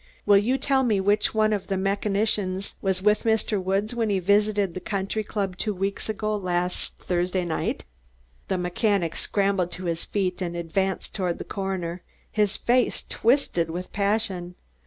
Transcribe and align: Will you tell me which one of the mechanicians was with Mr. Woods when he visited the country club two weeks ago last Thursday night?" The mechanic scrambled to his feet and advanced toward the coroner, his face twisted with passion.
Will 0.25 0.39
you 0.39 0.57
tell 0.57 0.81
me 0.81 0.99
which 0.99 1.35
one 1.35 1.53
of 1.53 1.67
the 1.67 1.77
mechanicians 1.77 2.73
was 2.81 3.03
with 3.03 3.21
Mr. 3.21 3.61
Woods 3.63 3.93
when 3.93 4.09
he 4.09 4.17
visited 4.17 4.73
the 4.73 4.79
country 4.79 5.23
club 5.23 5.55
two 5.57 5.75
weeks 5.75 6.09
ago 6.09 6.35
last 6.35 6.97
Thursday 6.97 7.45
night?" 7.45 7.85
The 8.47 8.57
mechanic 8.57 9.15
scrambled 9.15 9.69
to 9.73 9.85
his 9.85 10.03
feet 10.03 10.41
and 10.41 10.55
advanced 10.57 11.13
toward 11.13 11.37
the 11.37 11.43
coroner, 11.43 12.01
his 12.31 12.57
face 12.57 13.05
twisted 13.07 13.69
with 13.69 13.93
passion. 13.93 14.55